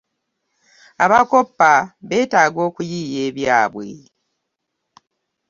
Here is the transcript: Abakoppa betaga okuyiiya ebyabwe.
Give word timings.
Abakoppa 1.03 1.71
betaga 2.09 2.59
okuyiiya 2.67 3.19
ebyabwe. 3.29 3.87